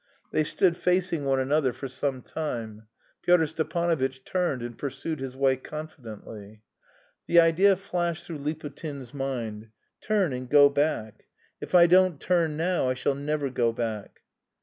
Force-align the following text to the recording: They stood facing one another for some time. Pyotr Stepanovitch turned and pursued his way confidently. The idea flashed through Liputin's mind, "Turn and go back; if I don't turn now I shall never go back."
They 0.31 0.43
stood 0.43 0.77
facing 0.77 1.25
one 1.25 1.39
another 1.39 1.71
for 1.73 1.87
some 1.87 2.23
time. 2.23 2.87
Pyotr 3.21 3.45
Stepanovitch 3.45 4.23
turned 4.25 4.63
and 4.63 4.75
pursued 4.75 5.19
his 5.19 5.35
way 5.37 5.57
confidently. 5.57 6.63
The 7.27 7.39
idea 7.39 7.75
flashed 7.75 8.25
through 8.25 8.39
Liputin's 8.39 9.13
mind, 9.13 9.69
"Turn 10.01 10.33
and 10.33 10.49
go 10.49 10.69
back; 10.69 11.25
if 11.61 11.75
I 11.75 11.85
don't 11.85 12.19
turn 12.19 12.57
now 12.57 12.89
I 12.89 12.95
shall 12.95 13.13
never 13.13 13.51
go 13.51 13.71
back." 13.71 14.21